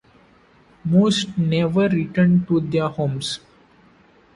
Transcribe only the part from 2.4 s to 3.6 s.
to their homes.